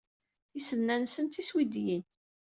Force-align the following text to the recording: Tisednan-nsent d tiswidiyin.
Tisednan-nsent 0.51 1.29
d 1.31 1.31
tiswidiyin. 1.33 2.03